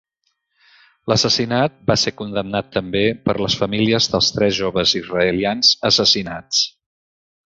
L'assassinat 1.11 1.75
va 1.91 1.97
ser 2.03 2.13
condemnat 2.21 2.71
també 2.77 3.03
per 3.27 3.35
les 3.41 3.57
famílies 3.61 4.07
dels 4.15 4.31
tres 4.39 4.55
joves 4.61 4.95
israelians 5.01 5.71
assassinats. 5.91 6.63